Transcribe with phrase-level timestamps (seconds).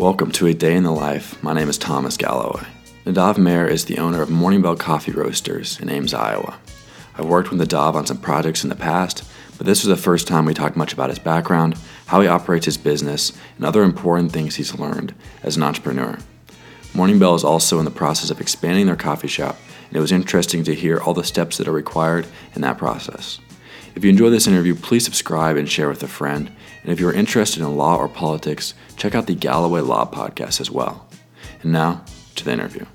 [0.00, 1.40] Welcome to A Day in the Life.
[1.42, 2.64] My name is Thomas Galloway.
[3.04, 6.58] Nadav Mer is the owner of Morning Bell Coffee Roasters in Ames, Iowa.
[7.18, 10.26] I've worked with Nadav on some projects in the past, but this was the first
[10.26, 11.76] time we talked much about his background,
[12.06, 16.16] how he operates his business, and other important things he's learned as an entrepreneur.
[16.94, 19.58] Morning Bell is also in the process of expanding their coffee shop,
[19.88, 23.38] and it was interesting to hear all the steps that are required in that process.
[23.94, 26.50] If you enjoy this interview, please subscribe and share with a friend.
[26.82, 30.70] And if you're interested in law or politics, check out the Galloway Law podcast as
[30.70, 31.08] well.
[31.62, 32.04] And now
[32.36, 32.86] to the interview.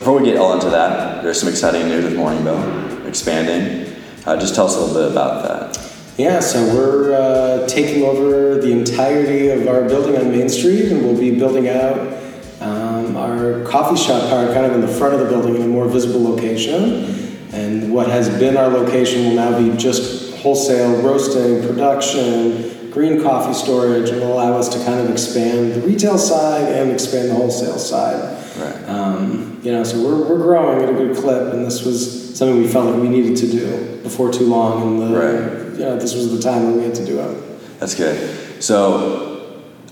[0.00, 3.94] Before we get all into that, there's some exciting news with Morning Bell expanding.
[4.26, 5.92] Uh, just tell us a little bit about that.
[6.18, 11.02] Yeah, so we're uh, taking over the entirety of our building on Main Street, and
[11.02, 12.23] we'll be building out
[12.64, 15.66] um, our coffee shop part kind of in the front of the building in a
[15.66, 17.04] more visible location.
[17.52, 23.54] And what has been our location will now be just wholesale roasting, production, green coffee
[23.54, 27.34] storage, and will allow us to kind of expand the retail side and expand the
[27.34, 28.40] wholesale side.
[28.58, 28.88] Right.
[28.88, 32.60] Um, you know, so we're, we're growing at a good clip, and this was something
[32.60, 34.82] we felt like we needed to do before too long.
[34.82, 35.72] And the, Right.
[35.78, 37.78] you know, this was the time when we had to do it.
[37.80, 38.62] That's good.
[38.62, 39.33] So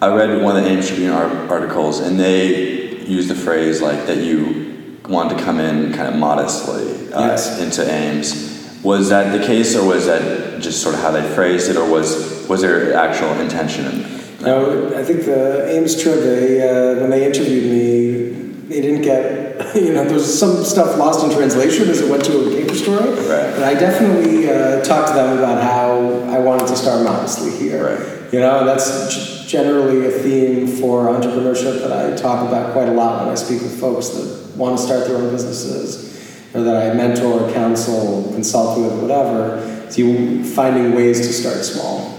[0.03, 4.19] I read one of the Ames Tribune articles, and they used the phrase like that
[4.19, 7.61] you wanted to come in kind of modestly uh, Yes.
[7.61, 8.81] into Ames.
[8.83, 11.89] Was that the case, or was that just sort of how they phrased it, or
[11.89, 13.87] was was there actual intention?
[13.87, 18.31] In No, I think the Ames Trib, they, uh, when they interviewed me,
[18.71, 22.25] they didn't get, you know, there was some stuff lost in translation as it went
[22.25, 23.09] to a paper story.
[23.09, 23.55] Right.
[23.55, 25.93] But I definitely uh, talked to them about how
[26.29, 27.97] I wanted to start modestly here.
[27.97, 28.22] Right.
[28.33, 33.21] You know, that's generally a theme for entrepreneurship that I talk about quite a lot
[33.21, 36.11] when I speak with folks that want to start their own businesses
[36.55, 39.59] or that I mentor, counsel, consult with, whatever.
[39.87, 42.19] Is you finding ways to start small.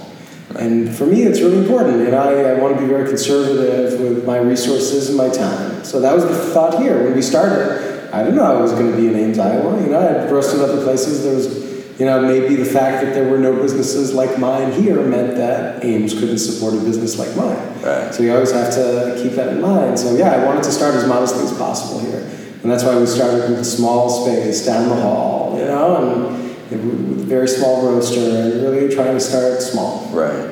[0.55, 2.01] And for me, it's really important.
[2.01, 5.83] And I, I want to be very conservative with my resources and my time.
[5.83, 8.11] So that was the thought here when we started.
[8.13, 9.81] I didn't know I was going to be in Ames, Iowa.
[9.81, 11.23] You know, I'd roasted other places.
[11.23, 11.62] There was,
[12.03, 15.85] you know, maybe the fact that there were no businesses like mine here meant that
[15.85, 17.55] Ames couldn't support a business like mine.
[17.81, 18.13] Right.
[18.13, 19.97] So you always have to keep that in mind.
[19.97, 22.19] So yeah, I wanted to start as modestly as possible here.
[22.61, 27.09] And that's why we started with a small space down the hall, you know, and
[27.09, 30.05] with a very small roaster and really trying to start small.
[30.09, 30.51] Right.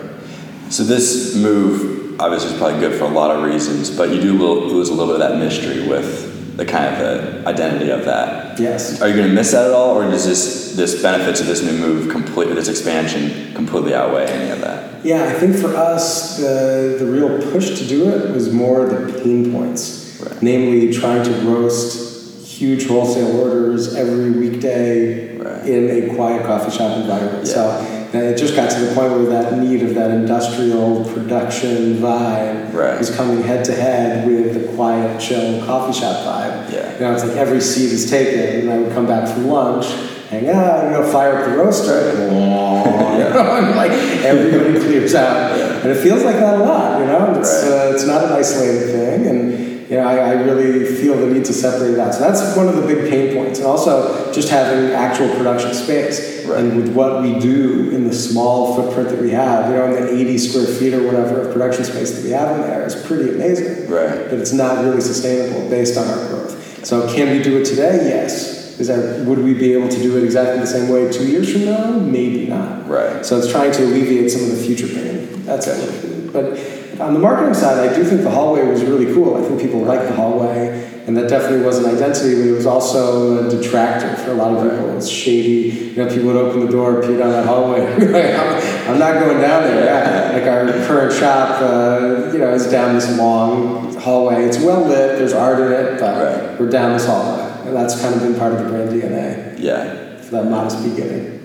[0.69, 4.37] So this move obviously is probably good for a lot of reasons, but you do
[4.37, 8.59] lose a little bit of that mystery with the kind of the identity of that.
[8.59, 9.01] Yes.
[9.01, 11.61] Are you going to miss that at all, or does this this benefits of this
[11.63, 15.03] new move completely, this expansion completely outweigh any of that?
[15.05, 19.19] Yeah, I think for us, the, the real push to do it was more the
[19.23, 20.19] pain points.
[20.23, 20.41] Right.
[20.43, 25.65] Namely, trying to roast huge wholesale orders every weekday Right.
[25.67, 27.47] in a quiet coffee shop environment.
[27.47, 27.53] Yeah.
[27.53, 31.95] So uh, it just got to the point where that need of that industrial production
[31.95, 32.97] vibe Right.
[32.97, 36.71] was coming head to head with the quiet, chill coffee shop vibe.
[36.73, 36.93] Yeah.
[36.93, 39.85] You know, it's like every seat is taken, and I would come back from lunch,
[40.29, 42.31] hang out, you know, fire up the roaster, and,
[43.33, 46.99] know, and like everybody clears out, and it feels like that a lot.
[46.99, 47.71] You know, it's Right.
[47.71, 51.43] uh, it's not an isolated thing, and you know, I, I really feel the need
[51.43, 52.13] to separate it out.
[52.13, 56.45] So that's one of the big pain points, and also just having actual production space.
[56.45, 56.59] Right.
[56.59, 59.91] And with what we do in the small footprint that we have, you know, in
[59.91, 62.95] the 80 square feet or whatever of production space that we have in there is
[63.05, 64.29] pretty amazing Right.
[64.29, 66.85] but it's not really sustainable based on our growth.
[66.85, 68.07] So can we do it today?
[68.07, 68.79] Yes.
[68.79, 71.51] Is that would we be able to do it exactly the same way two years
[71.51, 71.91] from now?
[71.99, 72.87] Maybe not.
[72.87, 73.25] Right.
[73.25, 75.43] So it's trying to alleviate some of the future pain.
[75.43, 76.31] That's it.
[76.31, 76.57] But
[77.01, 79.35] on the marketing side, I do think the hallway was really cool.
[79.37, 82.65] I think people like the hallway, and that definitely was an identity, but it was
[82.65, 84.89] also a detractor for a lot of people.
[84.89, 85.91] It was shady.
[85.91, 87.81] You know, people would open the door, peer down that hallway.
[88.87, 89.83] I'm, not going down there.
[89.85, 90.31] Yeah.
[90.33, 94.45] Like our current shop, uh, you know, is down this long hallway.
[94.45, 95.17] It's well lit.
[95.19, 96.11] There's art in it, but
[96.49, 96.59] Right.
[96.59, 100.17] we're down this hallway, and that's kind of been part of the brand DNA Yeah.
[100.17, 101.39] for that modest beginning.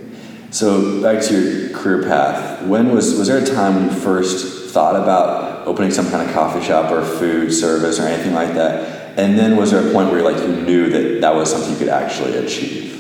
[0.51, 2.63] So back to your career path.
[2.63, 6.35] When was was there a time when you first thought about opening some kind of
[6.35, 9.19] coffee shop or food service or anything like that?
[9.19, 11.79] And then was there a point where like you knew that that was something you
[11.79, 12.93] could actually achieve?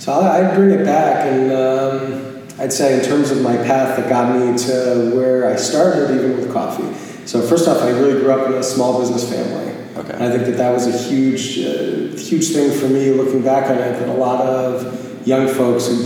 [0.00, 3.96] So I- I'd bring it back, and um, I'd say in terms of my path
[3.96, 6.94] that got me to where I started, even with coffee.
[7.26, 9.74] So first off, I really grew up in a small business family.
[9.96, 10.12] Okay.
[10.12, 13.68] And I think that that was a huge, uh, huge thing for me looking back
[13.68, 13.98] on it.
[13.98, 15.96] That a lot of young folks who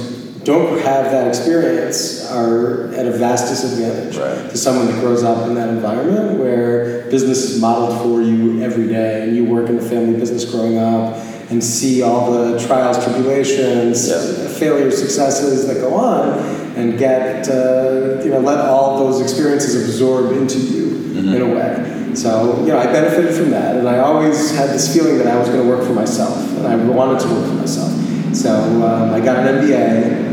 [0.44, 4.50] don't have that experience are at a vast disadvantage Right.
[4.50, 8.86] to someone that grows up in that environment where business is modeled for you every
[8.88, 11.16] day, and you work in a family business growing up
[11.50, 14.48] and see all the trials, tribulations, Yeah.
[14.48, 16.38] failures, successes that go on,
[16.76, 21.34] and get uh, you know let all those experiences absorb into you mm-hmm.
[21.34, 22.14] in a way.
[22.14, 25.38] So you know I benefited from that, and I always had this feeling that I
[25.38, 27.92] was going to work for myself, and I wanted to work for myself.
[28.32, 28.52] So
[28.86, 30.29] um, I got an MBA.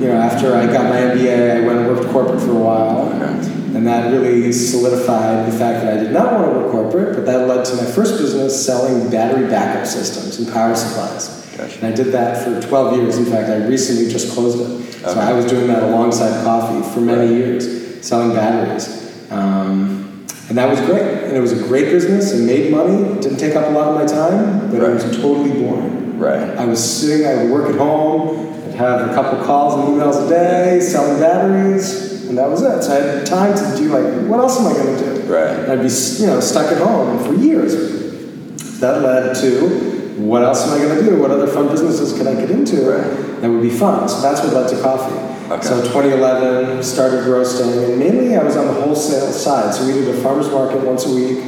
[0.00, 3.08] You know, after I got my MBA, I went and worked corporate for a while.
[3.08, 3.54] Okay.
[3.76, 7.26] And that really solidified the fact that I did not want to work corporate, but
[7.26, 11.44] that led to my first business selling battery backup systems and power supplies.
[11.56, 11.78] Gotcha.
[11.78, 13.18] And I did that for 12 years.
[13.18, 14.70] In fact, I recently just closed it.
[15.04, 15.14] Okay.
[15.14, 17.30] So I was doing that alongside coffee for many right.
[17.30, 19.30] years, selling batteries.
[19.30, 21.24] Um, and that was great.
[21.24, 23.02] And it was a great business and made money.
[23.10, 24.90] It didn't take up a lot of my time, but right.
[24.90, 26.18] it was totally boring.
[26.18, 26.50] Right.
[26.56, 30.28] I was sitting, I would work at home, have a couple calls and emails a
[30.28, 32.82] day, selling batteries and that was it.
[32.82, 35.32] So I had time to do like, what else am I going to do?
[35.32, 35.50] Right.
[35.50, 35.92] And I'd be
[36.22, 38.80] you know stuck at home for years.
[38.80, 41.20] That led to what else am I going to do?
[41.20, 43.40] What other fun businesses can I get into right.
[43.40, 44.08] that would be fun?
[44.08, 45.14] So that's what led to coffee.
[45.52, 45.62] Okay.
[45.62, 49.74] So 2011 started roasting, and mainly I was on the wholesale side.
[49.74, 51.38] So we did a farmers market once a week,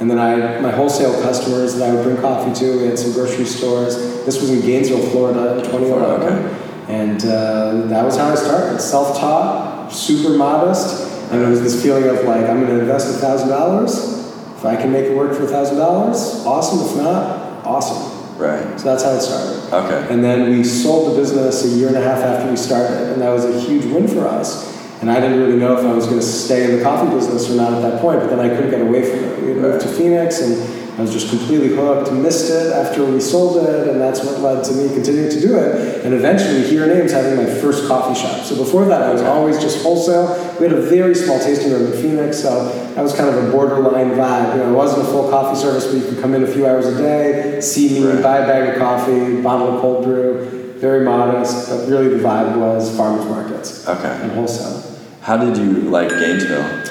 [0.00, 2.78] and then I my wholesale customers that I would bring coffee to.
[2.78, 3.96] We had some grocery stores.
[4.24, 6.72] This was in Gainesville, Florida, in 2011, okay.
[6.88, 8.80] and uh, that was how I started.
[8.80, 13.18] Self-taught super modest, and it was this feeling of like, I'm going to invest a
[13.18, 14.16] thousand dollars.
[14.56, 16.88] If I can make it work for a thousand dollars, awesome.
[16.88, 18.38] If not, awesome.
[18.38, 18.78] Right.
[18.78, 19.74] So that's how it started.
[19.74, 20.14] Okay.
[20.14, 23.20] And then we sold the business a year and a half after we started, and
[23.20, 24.77] that was a huge win for us.
[25.00, 27.48] And I didn't really know if I was going to stay in the coffee business
[27.48, 29.42] or not at that point, but then I couldn't get away from it.
[29.42, 33.20] We had moved to Phoenix, and I was just completely hooked, missed it after we
[33.20, 36.04] sold it, and that's what led to me continuing to do it.
[36.04, 38.42] And eventually, Here in Ames having my first coffee shop.
[38.42, 40.26] So before that, I was always just wholesale.
[40.58, 43.52] We had a very small tasting room in Phoenix, so that was kind of a
[43.52, 44.56] borderline vibe.
[44.56, 46.66] You know, it wasn't a full coffee service, but you could come in a few
[46.66, 50.74] hours a day, see me, buy a bag of coffee, bottle of cold brew.
[50.80, 54.20] Very modest, but really the vibe was farmers markets okay.
[54.22, 54.87] and wholesale.
[55.28, 56.84] How did you like Gainesville?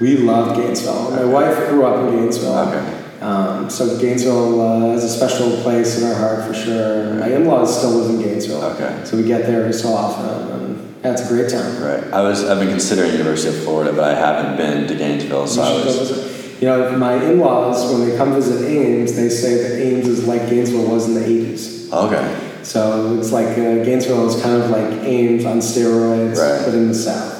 [0.00, 1.12] We loved Gainesville.
[1.12, 2.58] My wife grew up in Gainesville.
[2.58, 3.20] Okay.
[3.20, 7.14] Um, so Gainesville uh, has a special place in our heart for sure.
[7.14, 8.64] My in-laws still live in Gainesville.
[8.64, 9.00] Okay.
[9.04, 11.80] So we get there every so often, and it's a great town.
[11.80, 12.02] Right.
[12.12, 15.62] I was I've been considering University of Florida, but I haven't been to Gainesville, so
[15.62, 16.60] you I was.
[16.60, 20.50] You know, my in-laws when they come visit Ames, they say that Ames is like
[20.50, 21.92] Gainesville was in the '80s.
[21.92, 22.64] Okay.
[22.64, 26.64] So it's like uh, Gainesville is kind of like Ames on steroids, right.
[26.64, 27.33] but in the South.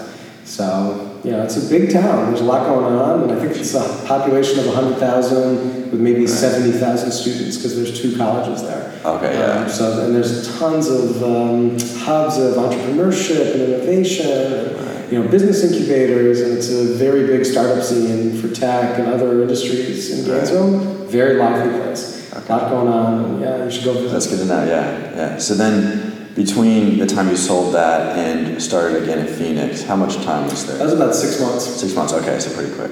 [0.55, 2.27] So you know, it's a big town.
[2.27, 6.21] There's a lot going on, and I think it's a population of 100,000 with maybe
[6.21, 6.29] right.
[6.29, 9.01] 70,000 students because there's two colleges there.
[9.05, 9.63] Okay, yeah.
[9.63, 11.71] Um, so, and there's tons of um,
[12.05, 15.13] hubs of entrepreneurship and innovation, and, right.
[15.13, 19.43] you know, business incubators, and it's a very big startup scene for tech and other
[19.43, 20.79] industries in Gainesville.
[20.79, 21.11] Right.
[21.11, 22.33] Very lively place.
[22.33, 22.53] Okay.
[22.53, 24.13] A lot going on, and yeah, you should go visit.
[24.13, 24.65] That's good to know.
[24.65, 25.39] Yeah, yeah.
[25.39, 26.04] So then
[26.35, 30.67] between the time you sold that and started again in Phoenix, how much time was
[30.67, 30.79] there?
[30.79, 31.65] That was about six months.
[31.65, 32.91] Six months, okay, so pretty quick.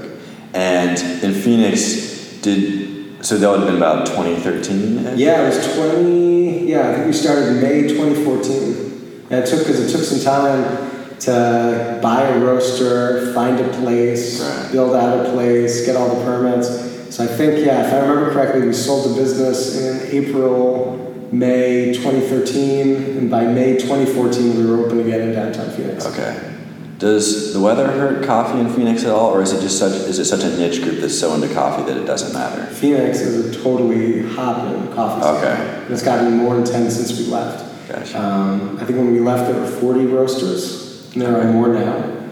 [0.55, 5.17] And in Phoenix, did so that would have been about 2013?
[5.17, 6.69] Yeah, it was 20.
[6.69, 9.27] Yeah, I think we started in May 2014.
[9.31, 10.91] And it took because it took some time
[11.21, 14.73] to buy a roaster, find a place, right.
[14.73, 16.69] build out a place, get all the permits.
[17.15, 21.02] So I think, yeah, if I remember correctly, we sold the business in April
[21.33, 26.05] May 2013, and by May 2014, we were open again in downtown Phoenix.
[26.05, 26.51] Okay.
[26.99, 30.19] Does the weather hurt coffee in Phoenix at all, or is it just such is
[30.19, 32.67] it such a niche group that's so into coffee that it doesn't matter?
[32.67, 35.35] Phoenix is a totally hopping coffee scene.
[35.37, 35.83] Okay.
[35.85, 37.89] And it's gotten more intense since we left.
[37.89, 38.23] Gotcha.
[38.23, 42.29] Um, I think when we left, there were 40 roasters, and there are more now.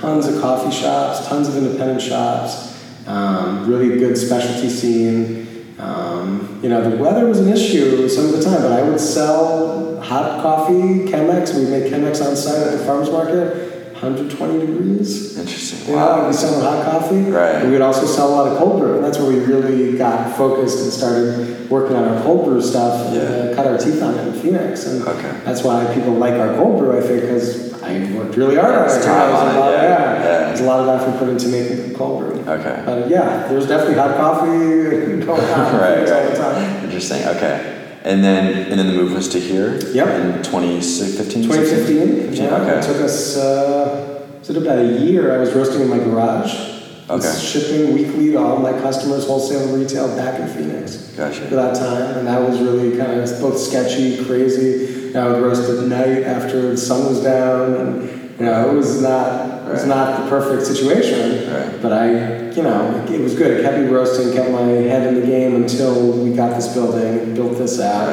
[0.00, 5.45] Tons of coffee shops, tons of independent shops, um, really good specialty scene.
[5.78, 9.00] Um, you know, the weather was an issue some of the time, but I would
[9.00, 11.54] sell hot coffee, Chemex.
[11.54, 13.65] We make Chemex on site at the farmers market.
[14.00, 15.38] 120 degrees.
[15.38, 15.88] Interesting.
[15.88, 16.20] You wow.
[16.20, 17.30] know, we selling hot coffee.
[17.30, 17.64] Right.
[17.64, 20.36] we would also sell a lot of cold brew, and that's where we really got
[20.36, 23.14] focused and started working on our cold brew stuff.
[23.14, 23.20] Yeah.
[23.20, 25.40] And, uh, cut our teeth on it in Phoenix, and okay.
[25.44, 26.98] that's why people like our cold brew.
[26.98, 29.02] I think because I worked really hard on it.
[29.02, 29.58] Time on it.
[29.58, 29.70] Yeah.
[29.70, 30.14] yeah.
[30.14, 30.46] yeah.
[30.48, 32.40] There's a lot of effort put into making cold brew.
[32.40, 32.82] Okay.
[32.84, 34.48] But yeah, there's definitely hot coffee
[35.24, 36.12] going on right, right.
[36.12, 36.84] all the time.
[36.84, 37.26] Interesting.
[37.28, 37.85] Okay.
[38.06, 39.78] And then and then the move was to here.
[39.90, 40.36] Yep.
[40.36, 41.42] In 2015.
[41.42, 42.34] 2015.
[42.34, 42.56] Yeah.
[42.56, 42.78] Okay.
[42.78, 43.36] It took us.
[43.36, 44.16] Uh,
[44.48, 45.34] it about a year.
[45.34, 46.76] I was roasting in my garage.
[47.10, 47.38] Okay.
[47.38, 50.96] Shipping weekly to all my customers, wholesale and retail, back in Phoenix.
[51.16, 51.48] Gotcha.
[51.48, 55.16] For that time, and that was really kind of both sketchy, crazy.
[55.16, 59.02] I would roast at night after the sun was down, and you know it was
[59.02, 61.52] not it was not the perfect situation.
[61.52, 61.82] Right.
[61.82, 63.58] But I, you know, it was good.
[63.58, 67.34] It kept me roasting, kept my head in the game until we got this building,
[67.34, 68.08] built this out,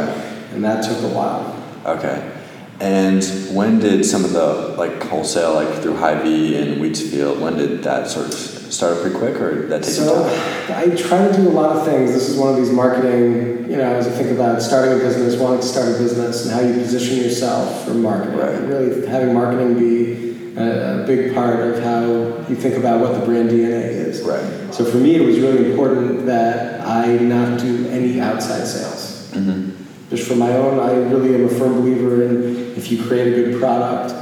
[0.53, 1.63] and that took a while.
[1.85, 2.31] Okay.
[2.79, 3.23] And
[3.55, 8.07] when did some of the like wholesale, like through Hy-Vee and Wheatsfield, when did that
[8.07, 10.91] sort of start up pretty quick, or did that take So time?
[10.91, 12.11] I try to do a lot of things.
[12.11, 15.39] This is one of these marketing, you know, as I think about starting a business,
[15.39, 18.39] wanting to start a business, and how you position yourself for marketing.
[18.39, 18.59] Right.
[18.61, 22.01] Really having marketing be a, a big part of how
[22.47, 24.21] you think about what the brand DNA is.
[24.21, 24.73] Right.
[24.73, 29.31] So for me, it was really important that I not do any outside sales.
[29.31, 29.71] Mm-hmm.
[30.09, 33.35] Just for my own, I really am a firm believer in if you create a
[33.35, 34.13] good product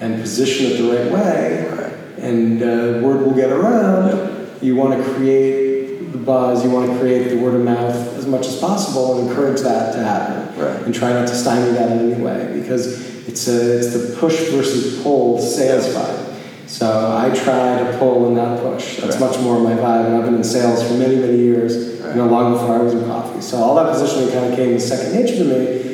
[0.00, 2.18] and position it the right way, Right.
[2.24, 4.08] and uh, word will get around.
[4.08, 4.62] Yep.
[4.62, 8.26] You want to create the buzz, you want to create the word of mouth as
[8.26, 10.60] much as possible and encourage that to happen.
[10.60, 10.82] Right.
[10.82, 14.36] And try not to stymie that in any way because it's, a, it's the push
[14.50, 16.24] versus pull sales vibe.
[16.66, 18.96] So I try to pull and not push.
[19.00, 19.30] That's Right.
[19.30, 22.14] much more my vibe, and I've been in sales for many, many years, Right.
[22.16, 23.40] you know, long before I was in coffee.
[23.40, 25.84] So all that positioning kind of came second nature to me.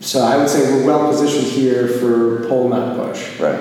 [0.00, 3.58] So I would say we're well positioned here for pull, not push Right.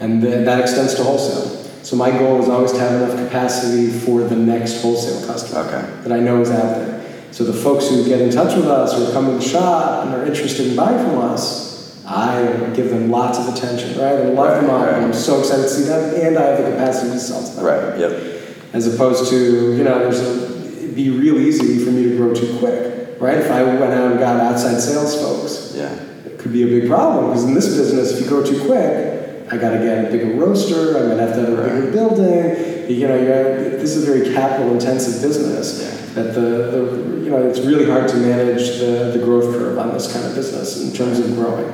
[0.00, 1.50] and th- that extends to wholesale.
[1.82, 5.82] So my goal is always to have enough capacity for the next wholesale customer Okay.
[6.04, 7.00] that I know is out there.
[7.32, 10.14] So the folks who get in touch with us or come to the shop and
[10.14, 11.65] are interested in buying from us,
[12.06, 14.14] I give them lots of attention, right?
[14.20, 14.94] And love them Right, up, right.
[14.96, 17.56] and I'm so excited to see them, and I have the capacity to sell to
[17.56, 17.64] them.
[17.64, 17.98] Right.
[17.98, 18.42] Yep.
[18.72, 19.36] As opposed to,
[19.76, 23.38] you know, there's a, it'd be real easy for me to grow too quick, right?
[23.38, 25.92] If I went out and got outside sales folks, Yeah.
[26.26, 29.14] it could be a big problem because in this business, if you grow too quick,
[29.50, 30.96] I got to get a bigger roaster.
[30.96, 32.90] I'm going to have to have a bigger building.
[32.90, 35.82] You know, you're, this is a very capital-intensive business.
[35.82, 35.92] Yeah.
[36.22, 39.92] That the, the you know it's really hard to manage the, the growth curve on
[39.92, 41.66] this kind of business in terms of growing.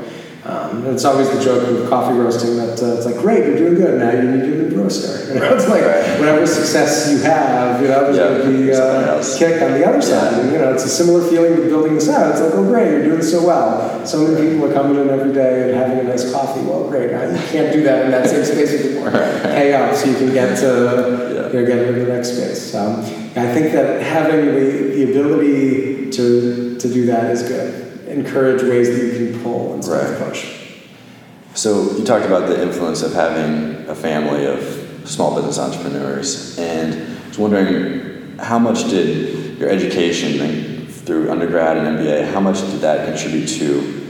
[0.44, 3.74] Um, it's always the joke with coffee roasting that uh, it's like, great, you're doing
[3.76, 4.00] good.
[4.00, 5.32] Now you need your new roaster.
[5.32, 5.82] You know, it's like
[6.18, 10.02] whatever success you have, you know, there's going to be uh, kick on the other
[10.02, 10.32] side.
[10.32, 10.40] Yeah.
[10.40, 12.32] And, you know, it's a similar feeling with building this out.
[12.32, 14.04] It's like, oh, great, you're doing so well.
[14.04, 16.62] So many people are coming in every day and having a nice coffee.
[16.62, 17.12] Well, great.
[17.12, 19.10] Now, you can't do that in that same space anymore.
[19.44, 21.46] Pay up so you can get to, Yeah.
[21.52, 22.72] you know, get into the next space.
[22.72, 22.98] So
[23.36, 27.91] I think that having the, the ability to, to do that is good.
[28.12, 30.28] Encourage ways that you can pull instead of Right.
[30.28, 30.46] push.
[31.54, 34.60] So you talked about the influence of having a family of
[35.04, 41.76] small business entrepreneurs, and I was wondering how much did your education like, through undergrad
[41.76, 44.00] and MBA, how much did that contribute to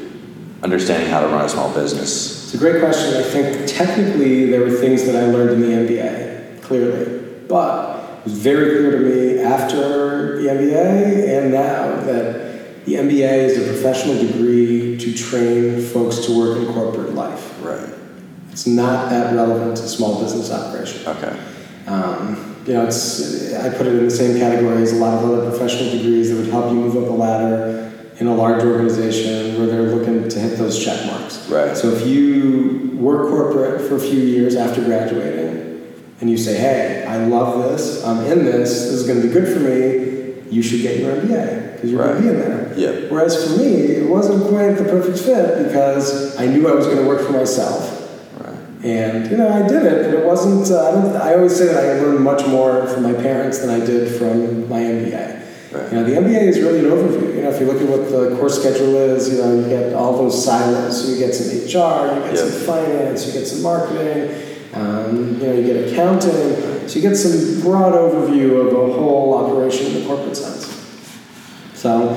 [0.62, 2.44] understanding how to run a small business?
[2.44, 3.14] It's a great question.
[3.16, 7.20] I think technically there were things that I learned in the MBA, clearly.
[7.48, 12.41] But it was very clear to me after the MBA and now that
[12.84, 17.62] the MBA is a professional degree to train folks to work in corporate life.
[17.62, 17.88] Right.
[18.50, 21.06] It's not that relevant to small business operation.
[21.08, 21.38] Okay.
[21.86, 25.30] Um, you know, it's I put it in the same category as a lot of
[25.30, 29.58] other professional degrees that would help you move up the ladder in a large organization
[29.58, 31.48] where they're looking to hit those check marks.
[31.48, 31.76] Right.
[31.76, 35.60] So if you work corporate for a few years after graduating
[36.20, 38.04] and you say, "Hey, I love this.
[38.04, 38.70] I'm in this.
[38.70, 42.00] This is going to be good for me," you should get your MBA because you're
[42.00, 42.12] Right.
[42.12, 42.61] going to be in there.
[42.76, 43.08] Yeah.
[43.08, 46.98] Whereas for me, it wasn't quite the perfect fit because I knew I was going
[46.98, 48.00] to work for myself.
[48.38, 48.84] Right.
[48.84, 50.70] And you know, I did it, but it wasn't.
[50.70, 53.70] Uh, I, don't, I always say that I learned much more from my parents than
[53.70, 55.42] I did from my MBA.
[55.72, 55.90] Right.
[55.90, 57.34] You know, the MBA is really an overview.
[57.34, 59.94] You know, if you look at what the course schedule is, you know, you get
[59.94, 61.02] all those silos.
[61.02, 64.34] So you get some HR, you get some finance, you get some marketing,
[64.74, 66.88] um, you know, you get accounting.
[66.88, 70.68] So you get some broad overview of a whole operation in the corporate sense.
[71.74, 72.10] So,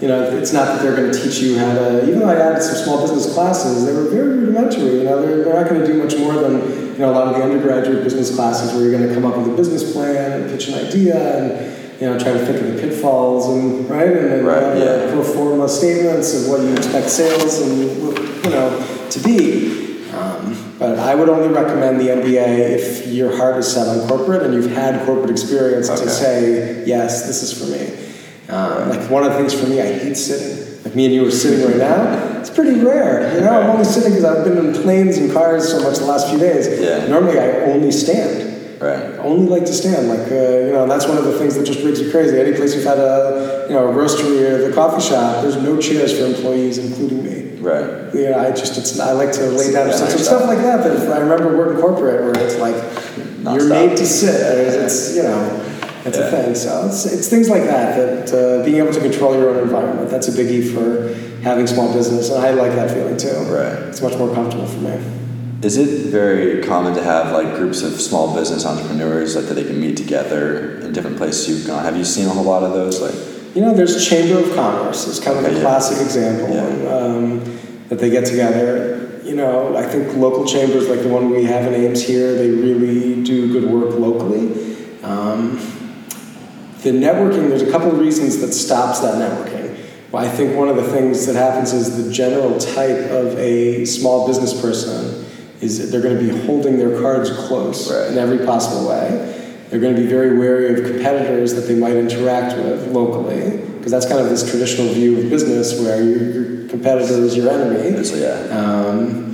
[0.00, 2.36] you know, it's not that they're going to teach you how to, even though I
[2.36, 4.98] added some small business classes, they were very rudimentary.
[4.98, 6.60] You know, they're, they're not going to do much more than,
[6.92, 9.36] you know, a lot of the undergraduate business classes where you're going to come up
[9.36, 12.74] with a business plan and pitch an idea and, you know, try to think of
[12.74, 14.08] the pitfalls and, right?
[14.08, 15.04] And then Right, yeah.
[15.06, 17.78] the pro forma statements of what you expect sales and,
[18.44, 20.08] you know, to be.
[20.12, 24.42] Um, but I would only recommend the MBA if your heart is set on corporate
[24.44, 26.04] and you've had corporate experience Okay.
[26.04, 28.06] to say, yes, this is for me.
[28.50, 30.82] Um, like one of the things for me, I hate sitting.
[30.84, 32.40] Like me and you are sitting right now.
[32.40, 33.34] It's pretty rare.
[33.34, 36.06] You know, I'm only sitting because I've been in planes and cars so much the
[36.06, 36.66] last few days.
[36.80, 37.06] Yeah.
[37.06, 38.80] Normally, I only stand.
[38.80, 38.96] Right.
[38.96, 40.08] I only like to stand.
[40.08, 42.40] Like uh, you know, that's one of the things that just makes me crazy.
[42.40, 45.78] Any place you've had a you know a roastery or the coffee shop, there's no
[45.78, 47.58] chairs for employees, including me.
[47.60, 48.14] Right.
[48.14, 50.86] You know, I just it's I like to lay down Yeah, so, stuff like that.
[50.86, 52.74] If I remember working corporate where it's like
[53.54, 54.34] you're made to sit.
[54.34, 55.66] It's you know.
[56.04, 56.24] It's Yeah.
[56.24, 56.54] a thing.
[56.54, 57.96] So it's, it's things like that
[58.28, 60.10] that uh, being able to control your own environment.
[60.10, 63.28] That's a biggie for having small business, and I like that feeling too.
[63.52, 63.88] Right.
[63.88, 64.98] It's much more comfortable for me.
[65.62, 69.64] Is it very common to have like groups of small business entrepreneurs like, that they
[69.64, 71.84] can meet together in different places you've gone?
[71.84, 73.00] Have you seen a whole lot of those?
[73.02, 73.14] Like,
[73.54, 75.06] You know, there's Chamber of Commerce.
[75.06, 75.62] It's kind of Okay, a yeah.
[75.62, 76.48] classic example.
[76.54, 76.88] Yeah.
[76.94, 77.58] Um,
[77.90, 79.20] that they get together.
[79.24, 82.48] You know, I think local chambers like the one we have in Ames here, they
[82.50, 84.76] really do good work locally.
[85.02, 85.58] Um,
[86.82, 89.78] the networking, there's a couple of reasons that stops that networking.
[90.10, 93.84] Well, I think one of the things that happens is the general type of a
[93.84, 95.26] small business person
[95.60, 98.10] is that they're going to be holding their cards close right.
[98.10, 99.36] in every possible way.
[99.68, 103.92] They're going to be very wary of competitors that they might interact with locally, because
[103.92, 108.02] that's kind of this traditional view of business where your, your competitor is your enemy.
[108.02, 108.58] So, yeah.
[108.58, 109.28] Um,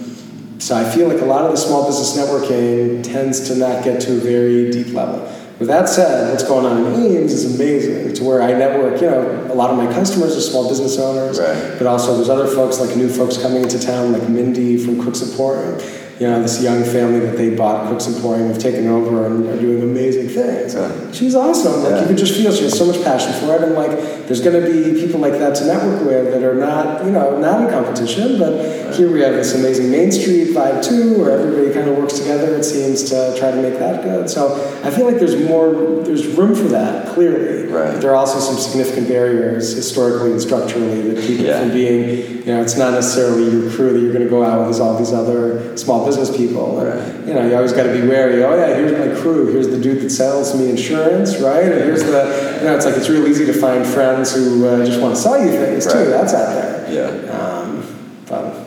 [0.58, 4.00] so I feel like a lot of the small business networking tends to not get
[4.02, 5.32] to a very deep level.
[5.58, 9.08] With that said, what's going on in Ames is amazing to where I network, you
[9.08, 11.78] know, a lot of my customers are small business owners, right.
[11.78, 15.14] but also there's other folks like new folks coming into town, like Mindy from Cook
[15.16, 15.80] Emporium.
[16.18, 19.60] You know, this young family that they bought Cook's Emporium have taken over and are
[19.60, 20.74] doing amazing things.
[20.74, 21.12] Yeah.
[21.12, 21.82] She's awesome.
[21.82, 22.00] Like Yeah.
[22.02, 24.58] you can just feel she has so much passion for it, and like there's going
[24.64, 27.68] to be people like that to network with that are not, you know, not in
[27.70, 28.38] competition.
[28.38, 32.18] But here we have this amazing Main Street vibe too, where everybody kind of works
[32.18, 32.56] together.
[32.56, 34.30] It seems to try to make that good.
[34.30, 34.54] So
[34.84, 35.70] I feel like there's more,
[36.02, 37.66] there's room for that clearly.
[37.70, 37.92] Right.
[37.92, 41.58] But there are also some significant barriers historically and structurally that keep Yeah.
[41.58, 44.42] it from being, you know, it's not necessarily your crew that you're going to go
[44.42, 44.68] out with.
[44.68, 46.76] There's all these other small business people.
[46.76, 47.26] Right.
[47.26, 48.42] You know, you always got to be wary.
[48.42, 49.52] Oh yeah, here's my crew.
[49.52, 51.64] Here's the dude that sells me insurance, right?
[51.64, 54.84] And here's the, you know, it's like it's real easy to find friends who uh,
[54.86, 56.06] just want to sell you things too.
[56.06, 56.92] That's out there.
[56.92, 57.30] Yeah.
[57.32, 57.82] Um,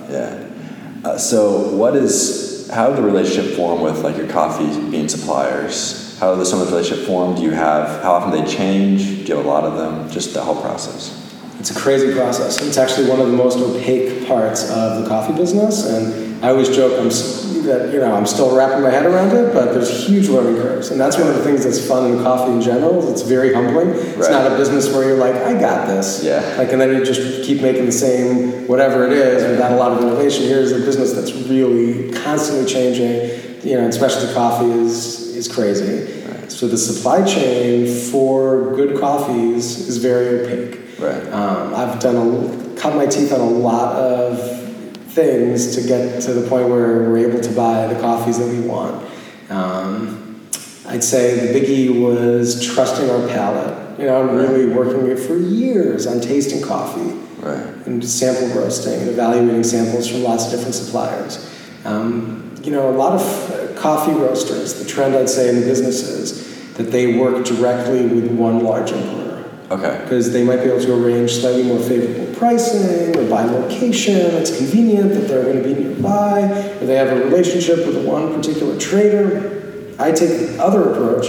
[0.10, 0.46] Yeah.
[1.04, 6.18] Uh, so, what is how did the relationship form with like your coffee bean suppliers?
[6.20, 7.36] How did some of the relationship form?
[7.36, 9.02] Do you have how often they change?
[9.02, 10.10] Do you have a lot of them?
[10.10, 11.16] Just the whole process.
[11.60, 12.62] It's a crazy process.
[12.62, 16.70] It's actually one of the most opaque parts of the coffee business, and I always
[16.74, 17.10] joke I'm,
[17.66, 20.90] that you know I'm still wrapping my head around it, but there's huge learning curves,
[20.92, 23.12] and that's one of the things that's fun in coffee in general.
[23.12, 23.90] It's very humbling.
[23.90, 24.32] It's Right.
[24.32, 26.42] not a business where you're like, I got this, Yeah.
[26.58, 29.92] like, and then you just keep making the same whatever it is without a lot
[29.92, 30.46] of innovation.
[30.46, 33.32] Here's a business that's really constantly changing.
[33.62, 36.08] You know, and specialty coffee is is crazy.
[36.48, 40.80] So the supply chain for good coffees is very opaque.
[41.00, 41.24] Right.
[41.32, 44.59] Um, I've done a, cut my teeth on a lot of
[45.24, 48.62] things to get to the point where we're able to buy the coffees that we
[48.62, 49.06] want.
[49.50, 50.40] Um,
[50.88, 54.00] I'd say the biggie was trusting our palate.
[54.00, 57.64] You know, I'm really working it for years on tasting coffee Right.
[57.86, 61.50] and sample roasting and evaluating samples from lots of different suppliers.
[61.86, 66.02] Um, you know, a lot of coffee roasters, the trend I'd say in the business
[66.04, 70.00] is that they work directly with one large importer Okay.
[70.04, 74.16] because they might be able to arrange slightly more favorable pricing or by location.
[74.16, 76.42] It's convenient that they're going to be nearby,
[76.82, 79.94] or they have a relationship with one particular trader.
[80.00, 81.28] I take the other approach.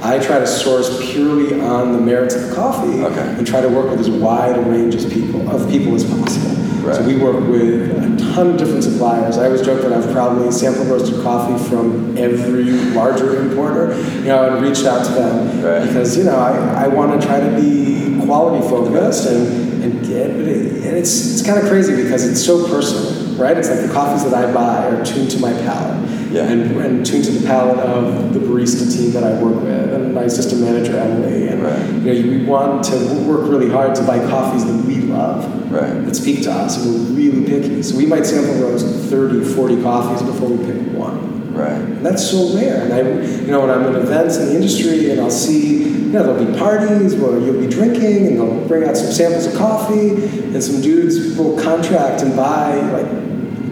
[0.00, 3.20] I try to source purely on the merits of the coffee Okay.
[3.38, 6.56] and try to work with as wide a range as people of people as possible.
[6.82, 6.96] Right.
[6.96, 9.38] So we work with a ton of different suppliers.
[9.38, 14.52] I always joke that I've probably sample roasted coffee from every larger importer, you know,
[14.56, 15.86] and reached out to them Right.
[15.86, 20.28] because you know I, I want to try to be quality focused and and get
[20.36, 23.56] but it, and it's it's kind of crazy because it's so personal, right?
[23.56, 26.10] It's like the coffees that I buy are tuned to my palate.
[26.32, 26.44] Yeah.
[26.44, 30.14] And, and tuned to the palate of the barista team that I work with and
[30.14, 31.86] my assistant manager Emily and Right.
[31.90, 32.96] you know we want to
[33.28, 36.04] work really hard to buy coffees that we love Right.
[36.06, 37.82] that speak to us and we're really picky.
[37.82, 41.52] So we might sample roast 30, 40 coffees before we pick one.
[41.52, 41.72] Right.
[41.72, 42.82] And that's so rare.
[42.82, 43.00] And I,
[43.42, 45.81] you know, when I'm at events in the industry and I'll see,
[46.12, 49.46] you know, there'll be parties where you'll be drinking and they'll bring out some samples
[49.46, 53.06] of coffee and some dudes will contract and buy like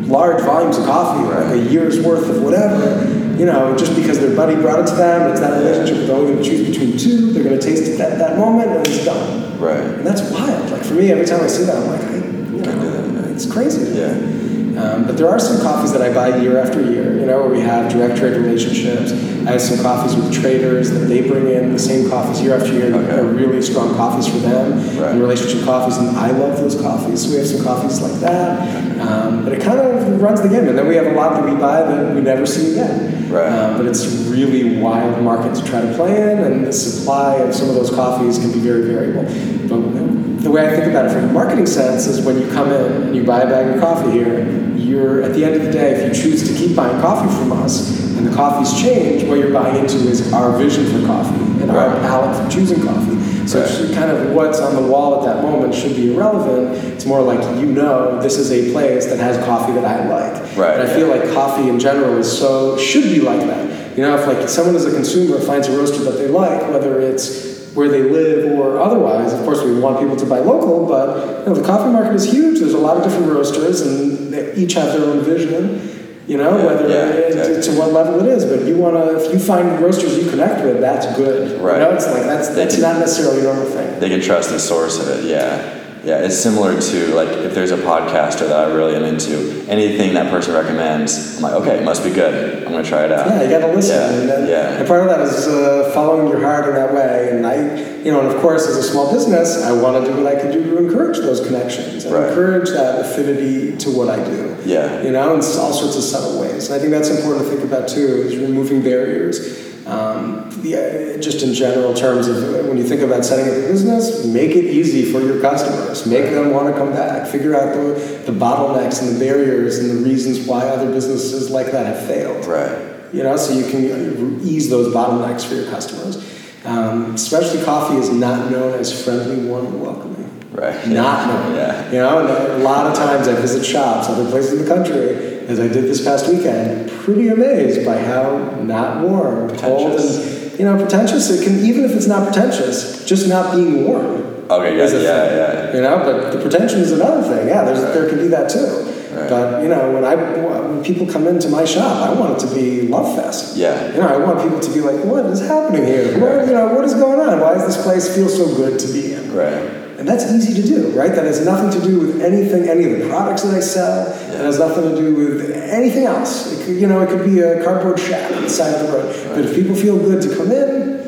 [0.08, 3.04] large volumes of coffee, like a year's worth of whatever,
[3.38, 5.20] you know, just because their buddy brought it to them.
[5.20, 6.06] and It's that relationship.
[6.06, 7.32] They're only going to choose between two.
[7.34, 9.60] They're going to taste it at that moment and it's done.
[9.60, 9.76] Right.
[9.76, 10.70] And that's wild.
[10.70, 13.98] Like for me, every time I see that, I'm like, I, you know, it's crazy.
[13.98, 14.39] Yeah.
[14.80, 17.50] Um, but there are some coffees that I buy year after year, you know, where
[17.50, 19.12] we have direct trade relationships.
[19.46, 22.72] I have some coffees with traders that they bring in the same coffees year after
[22.72, 23.18] year Okay.
[23.18, 25.10] are really strong coffees for them, Right.
[25.12, 27.22] and relationship coffees, and I love those coffees.
[27.24, 28.60] So we have some coffees like that.
[29.00, 30.70] Um, but it kind of runs the gamut.
[30.70, 33.26] And then we have a lot that we buy that we never see again.
[33.30, 33.48] Right.
[33.52, 37.54] Um, but it's really wild market to try to play in, and the supply of
[37.54, 39.24] some of those coffees can be very variable.
[39.68, 42.72] But the way I think about it from a marketing sense is when you come
[42.72, 44.46] in and you buy a bag of coffee here,
[44.90, 47.52] you're at the end of the day, if you choose to keep buying coffee from
[47.52, 51.70] us and the coffees change, what you're buying into is our vision for coffee and
[51.70, 52.02] our Right.
[52.02, 53.16] palate for choosing coffee.
[53.46, 53.92] So Right.
[53.94, 56.76] kind of what's on the wall at that moment should be irrelevant.
[56.94, 60.34] It's more like you know this is a place that has coffee that I like.
[60.56, 63.96] Right, And I feel like coffee in general is so should be like that.
[63.96, 67.00] You know, if like someone as a consumer finds a roaster that they like, whether
[67.00, 71.40] it's where they live or otherwise, of course we want people to buy local, but
[71.40, 72.58] you know, the coffee market is huge.
[72.60, 75.96] There's a lot of different roasters, and they each have their own vision.
[76.26, 77.62] You know, Yeah, whether yeah, it- exactly.
[77.74, 79.16] to what level it is, but you want to.
[79.24, 81.60] If you find roasters you connect with, that's good.
[81.60, 81.74] Right.
[81.80, 83.98] You know, it's like that's that's can- not necessarily a normal thing.
[83.98, 85.24] They can trust the source of it.
[85.24, 85.78] Yeah.
[86.02, 90.14] Yeah, it's similar to like if there's a podcaster that I really am into, anything
[90.14, 92.62] that person recommends, I'm like, okay, it must be good.
[92.64, 93.26] I'm gonna try it out.
[93.26, 93.96] Yeah, you got to listen.
[93.96, 94.78] Yeah, and, then, yeah.
[94.78, 97.28] and part of that is uh, following your heart in that way.
[97.32, 97.54] And I,
[98.04, 100.40] you know, and of course, as a small business, I want to do what I
[100.40, 102.28] can do to encourage those connections and Right.
[102.28, 104.56] encourage that affinity to what I do.
[104.64, 105.02] Yeah.
[105.02, 106.66] You know, in all sorts of subtle ways.
[106.68, 109.58] And I think that's important to think about too, is removing barriers.
[109.86, 113.66] Um, yeah, just in general terms of uh, when you think about setting up a
[113.66, 116.06] business, make it easy for your customers.
[116.06, 117.26] Make them want to come back.
[117.26, 121.72] Figure out the, the bottlenecks and the barriers and the reasons why other businesses like
[121.72, 122.78] that have failed Right.
[123.12, 126.22] you know, so you can ease those bottlenecks for your customers.
[126.64, 130.50] Um, specialty coffee is not known as friendly, warm, and welcoming.
[130.52, 130.86] Right.
[130.88, 131.56] Not known.
[131.56, 131.86] Yeah.
[131.86, 135.46] You know, and a lot of times I visit shops, other places in the country,
[135.46, 140.64] as I did this past weekend, pretty amazed by how not warm, cold, and you
[140.64, 141.30] know, pretentious.
[141.30, 144.20] It can even if it's not pretentious, just not being warm.
[144.50, 145.74] Okay, yeah, yeah, thing, yeah.
[145.74, 147.46] You know, but the pretension is another thing.
[147.46, 148.89] Yeah, there's, there can be that too.
[149.20, 149.30] Right.
[149.30, 152.54] But you know, when I when people come into my shop, I want it to
[152.54, 153.56] be love fest.
[153.56, 153.92] Yeah.
[153.92, 156.18] You know, I want people to be like, "What is happening here?
[156.20, 157.40] What, you know, what is going on?
[157.40, 159.80] Why does this place feel so good to be in?" Right.
[159.98, 161.14] And that's easy to do, right?
[161.14, 164.08] That has nothing to do with anything, any of the products that I sell.
[164.08, 164.38] Yeah.
[164.40, 166.50] It has nothing to do with anything else.
[166.50, 168.92] It could, you know, it could be a cardboard shack on the side of the
[168.94, 169.14] road.
[169.34, 171.02] But if people feel good to come in,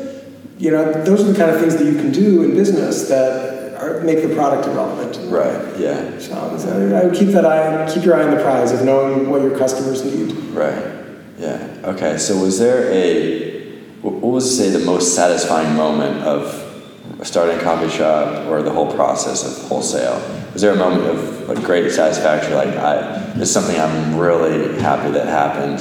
[0.59, 3.62] you know, those are the kind of things that you can do in business that
[3.83, 5.17] are, make the product irrelevant.
[5.31, 5.79] Right.
[5.79, 6.17] Yeah.
[6.19, 9.29] So, so I would keep that eye, keep your eye on the prize of knowing
[9.29, 10.33] what your customers need.
[10.51, 10.93] Right.
[11.37, 11.81] Yeah.
[11.83, 12.17] Okay.
[12.17, 13.53] So was there a
[14.01, 16.59] what what was say the most satisfying moment of
[17.23, 20.19] starting a coffee shop or the whole process of wholesale?
[20.53, 22.53] Was there a moment of like great satisfaction?
[22.53, 25.79] Like I, this is something I'm really happy that happened.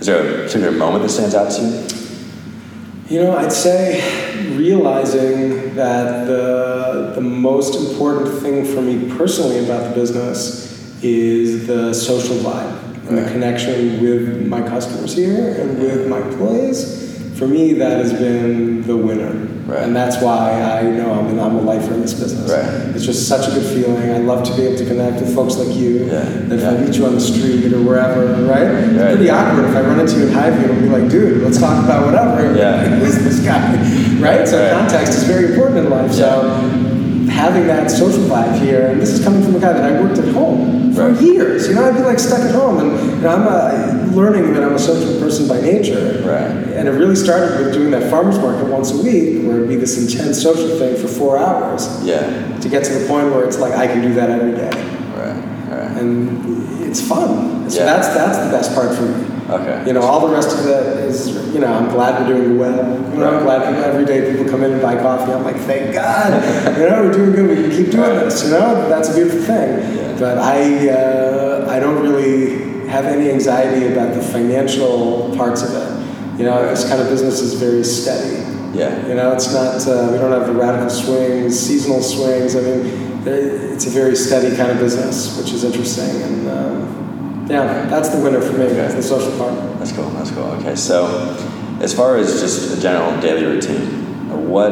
[0.00, 2.03] Is there a particular moment that stands out to you?
[3.08, 4.00] You know, I'd say
[4.56, 11.92] realizing that the, the most important thing for me personally about the business is the
[11.92, 17.03] social vibe and the connection with my customers here and with my employees.
[17.36, 19.32] For me, that has been the winner.
[19.66, 19.82] Right.
[19.82, 22.50] And that's why I know I'm, an, I'm a lifer in this business.
[22.52, 22.94] Right.
[22.94, 24.10] It's just such a good feeling.
[24.10, 26.04] I love to be able to connect with folks like you.
[26.04, 26.20] Yeah.
[26.22, 28.62] That if I meet you on the street or wherever, right?
[28.62, 31.58] It's pretty awkward if I run into you in Hy-Vee and be like, dude, let's
[31.58, 32.54] talk about whatever.
[32.56, 32.86] Yeah.
[32.98, 33.74] Who's this guy?
[34.24, 34.46] Right?
[34.46, 34.72] So Right.
[34.72, 36.12] context is very important in life.
[36.12, 36.48] So
[37.28, 40.18] having that social vibe here, and this is coming from a guy that I worked
[40.18, 41.20] at home for Right.
[41.20, 41.68] years.
[41.68, 44.62] You know, I'd be like stuck at home, and you know, I'm a, learning that
[44.62, 46.22] I'm a social person by nature.
[46.24, 46.74] Right.
[46.76, 49.76] And it really started with doing that farmers market once a week, where it'd be
[49.76, 52.58] this intense social thing for four hours, Yeah.
[52.60, 54.70] to get to the point where it's like I can do that every day,
[55.16, 55.36] Right.
[55.70, 55.96] Right.
[56.00, 57.68] and it's fun.
[57.68, 57.86] So Yeah.
[57.86, 59.24] that's that's the best part for me.
[59.50, 59.82] Okay.
[59.86, 62.98] You know, all the rest of it is, you know, I'm glad we're doing well.
[63.12, 65.32] You know, I'm glad people, every day people come in and buy coffee.
[65.32, 66.32] I'm like, thank God.
[66.78, 67.48] you know, we're doing good.
[67.50, 68.42] We can keep doing this.
[68.44, 69.96] You know, that's a beautiful thing.
[69.96, 70.16] Yeah.
[70.18, 76.38] But I, uh, I don't really have any anxiety about the financial parts of it.
[76.38, 78.36] You know, this kind of business is very steady.
[78.78, 79.06] Yeah.
[79.06, 82.54] You know, it's not, uh, we don't have the radical swings, seasonal swings.
[82.54, 86.22] I mean, it's a very steady kind of business, which is interesting.
[86.22, 89.54] And um, yeah, that's the winner for me, guys, the social part.
[89.78, 90.10] That's cool.
[90.10, 90.44] That's cool.
[90.58, 91.36] Okay, so
[91.80, 94.70] as far as just a general daily routine, what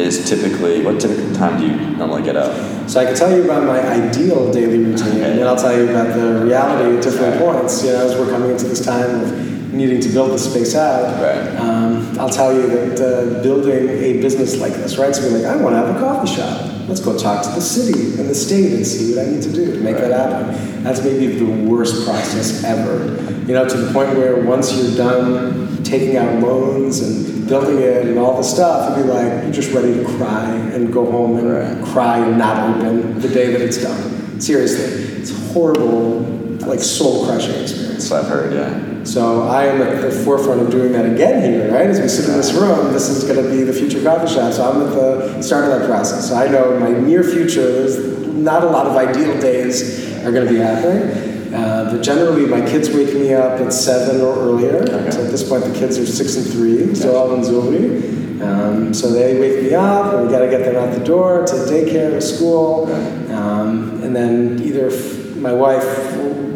[0.00, 2.52] is typically what typical time do you normally get up?
[2.88, 5.30] So I can tell you about my ideal daily routine, Okay.
[5.30, 7.54] and then I'll tell you about the reality at different Right.
[7.54, 7.84] points.
[7.84, 11.22] You know, as we're coming into this time of needing to build the space out.
[11.22, 11.56] Right.
[11.60, 15.14] Um, I'll tell you that uh, building a business like this, right?
[15.14, 16.66] So we're like, I want to have a coffee shop.
[16.88, 19.52] Let's go talk to the city and the state and see what I need to
[19.52, 20.82] do to make that happen.
[20.82, 23.16] That's maybe the worst process ever.
[23.46, 28.06] You know, to the point where once you're done taking out loans and building it
[28.06, 31.36] and all the stuff, you'd be like, you're just ready to cry and go home
[31.36, 31.84] and Right.
[31.92, 34.40] cry and not open the day that it's done.
[34.40, 34.84] Seriously,
[35.20, 36.20] it's horrible,
[36.60, 38.08] like soul crushing experience.
[38.08, 39.04] So I've heard, yeah.
[39.04, 41.86] So I am at the forefront of doing that again here, right?
[41.86, 44.52] As we sit in this room, this is going to be the future coffee shop.
[44.52, 46.28] So I'm at the start of that process.
[46.28, 50.30] So I know in my near future, there's not a lot of ideal days are
[50.32, 51.29] going to be happening.
[51.52, 54.82] Uh, but generally, my kids wake me up at seven or earlier.
[54.82, 55.10] Okay.
[55.10, 58.40] So at this point, the kids are six and three, so all in Zuli.
[58.40, 61.44] Um, so they wake me up, and we got to get them out the door
[61.44, 62.90] to daycare, to school,
[63.32, 65.84] um, and then either f- my wife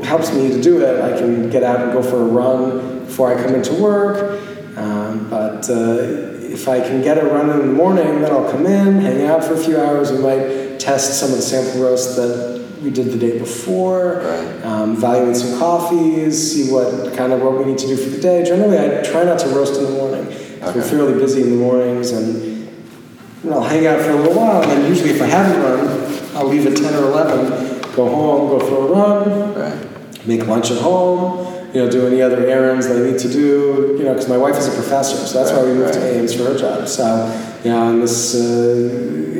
[0.04, 1.00] helps me to do it.
[1.00, 4.40] I can get out and go for a run before I come into work.
[4.76, 8.66] Um, but uh, if I can get a run in the morning, then I'll come
[8.66, 10.12] in, hang out for a few hours.
[10.12, 14.64] We might test some of the sample roasts that we did the day before, Right.
[14.66, 18.18] um, evaluate some coffees, see what kind of what we need to do for the
[18.20, 18.44] day.
[18.44, 20.26] Generally, I try not to roast in the morning.
[20.60, 24.16] 'cause We're fairly busy in the mornings, and you know, I'll hang out for a
[24.16, 24.62] little while.
[24.62, 25.88] And then usually, if I haven't run,
[26.34, 27.52] I'll leave at ten or eleven,
[27.94, 29.74] go home, go for a run, Right.
[30.26, 33.96] make lunch at home, you know, do any other errands that I need to do,
[33.98, 36.14] you know, because my wife is a professor, so that's why we Right, moved to.
[36.18, 36.88] Ames for her job.
[36.88, 37.28] So,
[37.62, 38.88] you know, in this uh,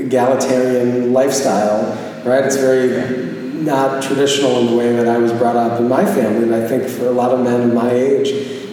[0.04, 3.32] egalitarian lifestyle, right, it's very
[3.62, 6.42] not traditional in the way that I was brought up in my family.
[6.42, 8.28] And I think for a lot of men my age,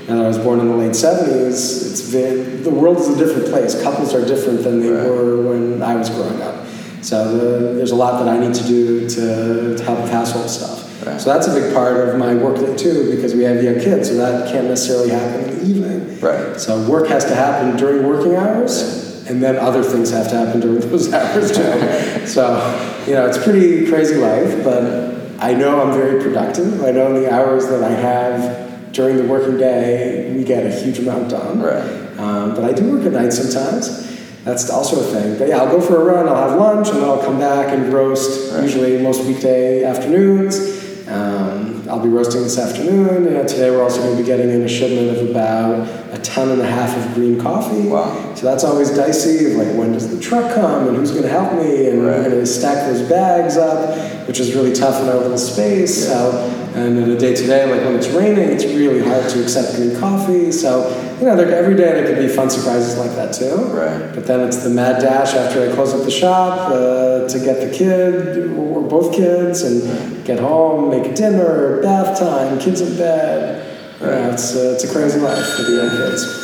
[0.10, 3.48] and I was born in the late 70s, it's very, the world is a different
[3.50, 3.82] place.
[3.82, 5.08] Couples are different than they Right.
[5.08, 6.66] were when I was growing up.
[7.02, 10.50] So the, there's a lot that I need to do to, to help with household
[10.50, 11.06] stuff.
[11.06, 11.20] Right.
[11.20, 14.16] So that's a big part of my workday too, because we have young kids, so
[14.18, 16.20] that can't necessarily happen in the evening.
[16.20, 16.60] Right.
[16.60, 20.60] So work has to happen during working hours, and then other things have to happen
[20.62, 22.28] during those hours too.
[22.28, 26.84] So, you know, it's pretty crazy life, but I know I'm very productive.
[26.84, 30.72] I know in the hours that I have during the working day, we get a
[30.72, 31.62] huge amount done.
[31.62, 31.82] Right.
[32.20, 34.10] Um, but I do work at night sometimes.
[34.44, 35.38] That's also a thing.
[35.38, 37.74] But yeah, I'll go for a run, I'll have lunch, and then I'll come back
[37.74, 38.64] and roast, Right.
[38.64, 41.08] usually most weekday afternoons.
[41.08, 43.26] Um, I'll be roasting this afternoon.
[43.26, 46.50] You know, today we're also going to be getting in a shipment of about ton
[46.50, 47.88] and a half of green coffee.
[47.88, 48.34] Wow.
[48.36, 49.52] So that's always dicey.
[49.52, 52.18] Of like, when does the truck come, and who's going to help me, and Right.
[52.18, 56.08] we're going to stack those bags up, which is really tough in our little space.
[56.08, 56.14] Yeah.
[56.14, 59.76] So, and in a day today, like when it's raining, it's really hard to accept
[59.76, 60.52] green coffee.
[60.54, 63.56] So, you know, there, every day there could be fun surprises like that too.
[63.66, 64.16] Right.
[64.16, 67.60] But then it's the mad dash after I close up the shop uh, to get
[67.68, 73.68] the kid or both kids and get home, make dinner, bath time, kids in bed.
[74.02, 74.34] Right.
[74.34, 76.38] it's, uh, it's a crazy life for the young kids.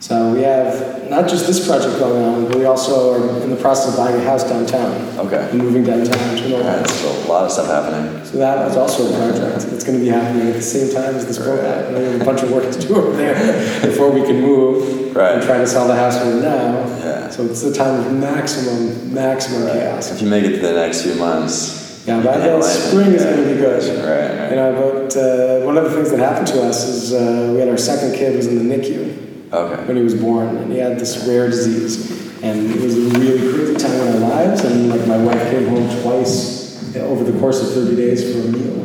[0.00, 3.56] So we have not just this project going on, but we also are in the
[3.56, 4.92] process of buying a house downtown
[5.26, 5.48] Okay.
[5.50, 6.86] and moving downtown to North Right.
[6.90, 8.24] So a lot of stuff happening.
[8.24, 9.72] so that is also a project.
[9.72, 11.94] It's going to be happening at the same time as this program.
[11.94, 13.34] And we have a bunch of work to do over there
[13.86, 15.34] before we can move Right.
[15.36, 16.78] and try to sell the house we're now.
[16.98, 17.28] Yeah.
[17.30, 20.10] So it's the time of maximum, maximum chaos.
[20.10, 21.81] If you make it to the next few months.
[22.06, 22.88] Yeah, you by can the handle anything.
[22.90, 23.82] spring is going to be good.
[24.04, 24.40] Right.
[24.40, 24.50] Right.
[24.50, 24.72] You know,
[25.06, 27.76] but uh, one of the things that happened to us is uh, we had our
[27.78, 29.84] second kid was in the NICU Okay.
[29.86, 32.10] when he was born, and he had this rare disease,
[32.42, 34.64] and it was a really crazy time in our lives.
[34.64, 38.50] And like my wife came home twice over the course of 30 days for a
[38.50, 38.80] meal,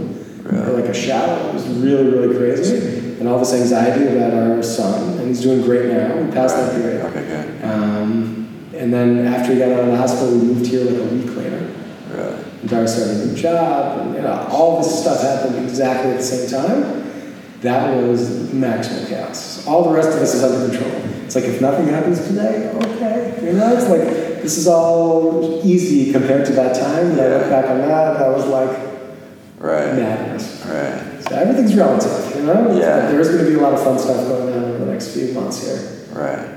[0.69, 1.49] or like a shower.
[1.49, 5.17] It was really, really crazy, and all this anxiety about our son.
[5.19, 6.17] And he's doing great now.
[6.21, 7.01] We passed that period.
[7.06, 7.25] Okay.
[7.25, 7.63] Good.
[7.65, 11.15] Um, and then after he got out of the hospital, we moved here like a
[11.15, 11.73] week later.
[12.62, 16.17] And Dara started a new job, and you know, all this stuff happened exactly at
[16.17, 17.04] the same time.
[17.62, 19.65] That was maximum chaos.
[19.67, 20.91] All the rest of this is under control.
[21.26, 23.39] It's like if nothing happens today, okay.
[23.43, 27.12] You know, it's like this is all easy compared to that time.
[27.12, 28.88] And I look back on that, that was like
[29.60, 29.96] Right.
[29.96, 30.63] madness.
[30.65, 31.24] Right.
[31.28, 32.78] So everything's relative, you know?
[32.78, 33.12] Yeah.
[33.12, 35.34] There's going to be a lot of fun stuff going on over the next few
[35.34, 36.06] months here.
[36.13, 36.48] Right.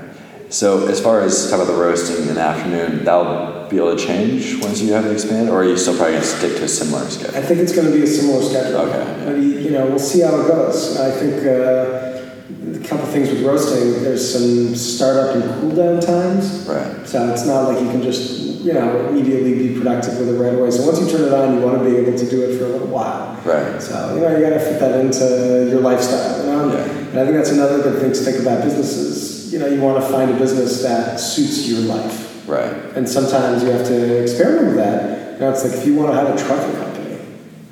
[0.49, 4.05] So as far as talk about the roasting in the afternoon, that'll be able to
[4.05, 6.67] change once you have it expanded, or are you still probably gonna stick to a
[6.67, 7.37] similar schedule?
[7.37, 8.81] I think it's going to be a similar schedule.
[8.81, 9.25] Okay.
[9.25, 10.99] But you you know, we'll see how it goes.
[10.99, 14.03] I think uh, a couple things with roasting.
[14.03, 16.67] There's some startup and cool down times.
[16.67, 17.07] Right.
[17.07, 20.53] So it's not like you can just you know immediately be productive with it right
[20.53, 20.69] away.
[20.69, 22.65] So once you turn it on, you want to be able to do it for
[22.65, 23.39] a little while.
[23.45, 23.81] Right.
[23.81, 26.39] So you know you got to fit that into your lifestyle.
[26.43, 26.83] You know, Yeah.
[26.83, 29.53] and I think that's another good thing to think about businesses.
[29.53, 32.30] You know, you want to find a business that suits your life.
[32.51, 32.73] Right.
[32.97, 35.33] And sometimes you have to experiment with that.
[35.35, 37.17] You know, it's like if you want to have a trucking company,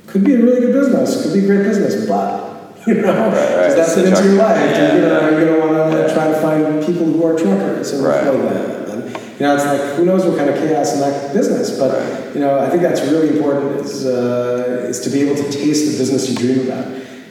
[0.08, 2.40] could be a really good business, could be a great business, but
[2.88, 3.34] you know, right.
[3.34, 4.56] does that It's fit the into your life?
[4.58, 5.30] yeah, you know, yeah.
[5.32, 6.14] going to want to Yeah.
[6.14, 8.26] try to find people who are truckers and Right.
[8.26, 8.92] employ them?
[9.04, 9.04] And
[9.38, 11.78] you know, it's like who knows what kind of chaos in that business.
[11.78, 12.34] But Right.
[12.34, 15.92] you know, I think that's really important is uh, is to be able to taste
[15.92, 16.86] the business you dream about.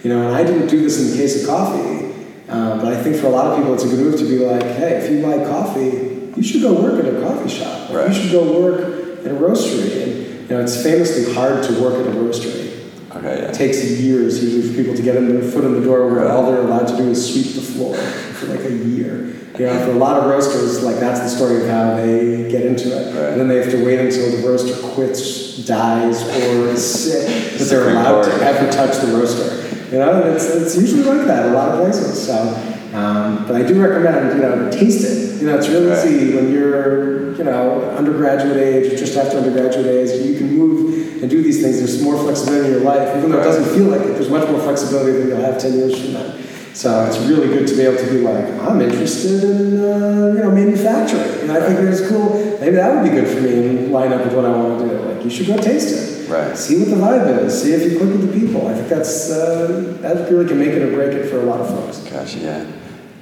[0.05, 2.05] You know, and I didn't do this in the case of coffee.
[2.51, 4.39] Um, but I think for a lot of people, it's a good move to be
[4.39, 7.91] like, hey, if you like coffee, you should go work at a coffee shop.
[7.91, 8.09] Or Right.
[8.09, 8.81] You should go work
[9.25, 10.03] at a roastery.
[10.03, 12.69] And you know, it's famously hard to work at a roastery.
[13.15, 13.41] Okay.
[13.41, 16.51] It takes years usually for people to get their foot in the door where all
[16.51, 19.35] they're allowed to do is sweep the floor for like a year.
[19.59, 22.65] You know, for a lot of roasters, like that's the story of how they get
[22.65, 23.07] into it.
[23.07, 23.33] Right.
[23.33, 27.27] And then they have to wait until the roaster quits, dies, or is sick
[27.59, 29.67] that they're allowed to ever touch the roaster.
[29.91, 32.27] You know, and it's, it's usually like that a lot of places.
[32.27, 35.41] So, um, but I do recommend, you know, taste it.
[35.41, 36.07] You know, it's really Right.
[36.07, 41.23] easy when you're, you know, undergraduate age or just after undergraduate age, you can move
[41.23, 41.79] and do these things.
[41.79, 44.15] There's more flexibility in your life, even though it doesn't feel like it.
[44.15, 46.33] There's much more flexibility than you'll have 10 years from now.
[46.75, 50.41] So it's really good to be able to be like, I'm interested in uh, you
[50.45, 52.35] know manufacturing, and I think it's cool.
[52.61, 54.89] Maybe that would be good for me and line up with what I want to
[54.89, 54.95] do.
[55.03, 56.57] Like you should go taste it, Right.
[56.57, 57.63] See what the vibe is.
[57.63, 58.67] See if you click with the people.
[58.69, 61.61] I think that's uh, that really can make it or break it for a lot
[61.61, 61.99] of folks.
[62.11, 62.67] Gosh, yeah.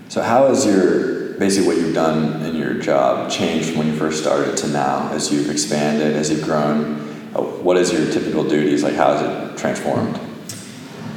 [0.09, 3.97] So how has your, basically what you've done in your job changed from when you
[3.97, 7.01] first started to now as you've expanded, as you've grown?
[7.35, 8.83] Uh, What is your typical duties?
[8.83, 10.19] Like how has it transformed?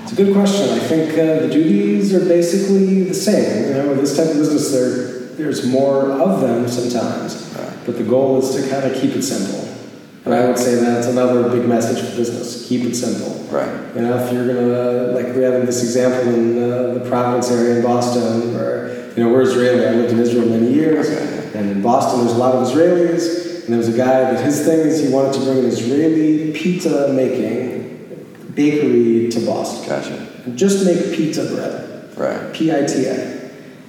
[0.04, 0.70] It's a good question.
[0.70, 3.68] I think uh, the duties are basically the same.
[3.68, 7.72] You know, with this type of business, there there's more of them sometimes, Right.
[7.86, 9.69] but the goal is to kind of keep it simple.
[10.26, 13.34] And I would say that's another big message for business: keep it simple.
[13.50, 13.96] Right.
[13.96, 17.78] You know, if you're gonna like we have this example in uh, the Providence area
[17.78, 19.86] in Boston, where you know we're Israeli.
[19.88, 21.52] I lived in Israel many years, Okay.
[21.58, 23.48] and in Boston there's a lot of Israelis.
[23.64, 26.52] And there was a guy that his thing is he wanted to bring an Israeli
[26.54, 27.70] pita making
[28.56, 30.28] bakery to Boston Gotcha.
[30.46, 32.52] and just make pita bread, Right.
[32.52, 33.39] P-I-T-A.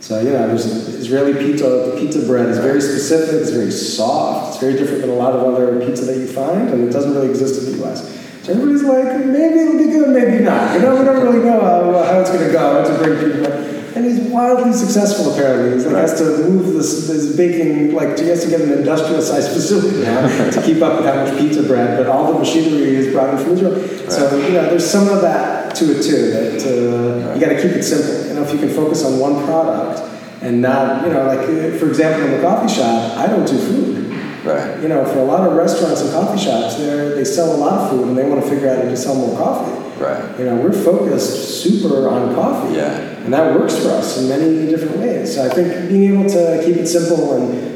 [0.01, 1.63] So know, there's Israeli pita.
[1.63, 3.35] The pita bread is very specific.
[3.35, 4.55] It's very soft.
[4.55, 7.13] It's very different than a lot of other pita that you find, and it doesn't
[7.13, 8.03] really exist in the U.S.
[8.43, 10.75] So everybody's like, maybe it'll be good, maybe not.
[10.75, 13.80] You know, we don't really know how, how it's going to go to bring people.
[13.95, 15.75] And he's wildly successful apparently.
[15.75, 19.21] He's like has to move this, this baking like he has to get an industrial
[19.21, 21.99] sized facility now to keep up with how much pita bread.
[21.99, 24.11] But all the machinery is brought in from Israel.
[24.11, 26.31] So you know, there's some of that to it too.
[26.31, 28.29] That uh, you got to keep it simple.
[28.29, 30.01] You know, if you can focus on one product
[30.43, 34.01] and not, you know, like for example, in the coffee shop, I don't do food.
[34.45, 34.81] Right.
[34.81, 37.81] You know, for a lot of restaurants and coffee shops, they they sell a lot
[37.81, 40.01] of food and they want to figure out how to sell more coffee.
[40.03, 40.39] Right.
[40.39, 42.77] You know, we're focused super on coffee.
[42.77, 43.10] Yeah.
[43.25, 45.35] And that works for us in many different ways.
[45.35, 47.71] So I think being able to keep it simple and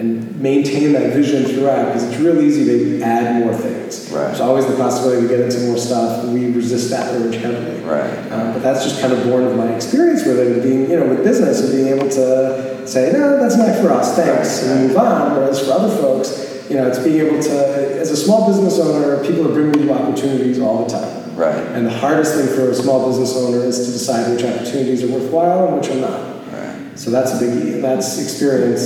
[0.00, 4.10] and maintain that vision throughout, because it's real easy to add more things.
[4.10, 4.28] Right.
[4.28, 7.80] There's always the possibility we get into more stuff, and we resist that urge heavily.
[7.82, 8.10] Right.
[8.32, 10.98] Um, but that's just kind of born of my experience with it, and being, you
[10.98, 14.70] know, with business, and being able to say, no, that's not for us, thanks, Right,
[14.70, 15.36] and move on.
[15.36, 19.22] Whereas for other folks, you know, it's being able to, as a small business owner,
[19.22, 21.19] people are bringing you opportunities all the time.
[21.40, 21.56] Right.
[21.74, 25.08] And the hardest thing for a small business owner is to decide which opportunities are
[25.08, 26.20] worthwhile and which are not.
[26.52, 26.98] Right.
[26.98, 28.82] So that's a biggie, and that's experience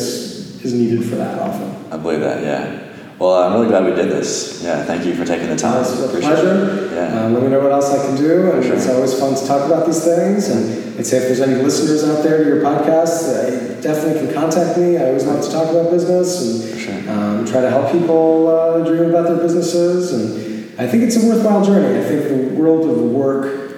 [0.64, 1.74] is needed for that often.
[1.92, 2.80] I believe that, yeah.
[3.18, 4.62] Well, I'm really glad we did this.
[4.62, 5.82] Yeah, thank you for taking the time.
[5.82, 6.36] It's a Appreciate it.
[6.36, 6.90] pleasure.
[6.94, 7.24] Yeah.
[7.26, 8.74] Um, let me know what else I can do, and Sure.
[8.74, 10.48] it's always fun to talk about these things.
[10.48, 14.34] And I'd say if there's any listeners out there to your podcast, uh, definitely can
[14.34, 14.96] contact me.
[14.96, 17.12] I always love to talk about business and sure.
[17.12, 20.12] um, try to help people uh, dream about their businesses.
[20.12, 21.98] And I think it's a worthwhile journey.
[21.98, 23.76] I think the world of work,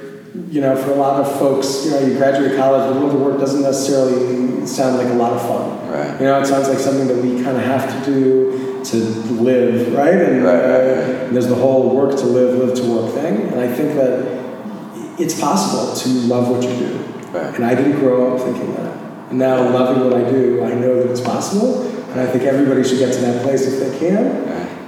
[0.48, 3.20] you know, for a lot of folks, you know, you graduate college, the world of
[3.20, 5.90] work doesn't necessarily sound like a lot of fun.
[5.90, 6.18] Right.
[6.20, 9.92] You know, it sounds like something that we kind of have to do to live,
[9.94, 10.14] right?
[10.14, 11.26] And, Right, right, right.
[11.26, 13.48] and there's the whole work to live, live to work thing.
[13.48, 16.96] And I think that it's possible to love what you do.
[17.32, 17.54] Right.
[17.54, 18.96] And I didn't grow up thinking that.
[19.30, 21.82] And now, loving what I do, I know that it's possible.
[22.10, 24.45] And I think everybody should get to that place if they can.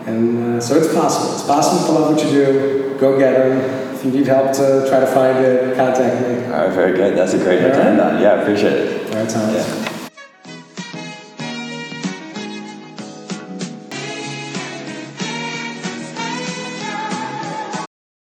[0.08, 1.34] And uh, so it's possible.
[1.34, 2.96] It's possible to love what you do.
[2.98, 3.94] Go get them.
[3.94, 6.44] If you need help to try to find it, contact me.
[6.46, 7.16] All right, very good.
[7.16, 7.78] That's a great All right.
[7.78, 8.22] end on.
[8.22, 9.14] Yeah, I appreciate it.
[9.14, 9.68] All right, Thomas.
[9.68, 9.87] Yeah.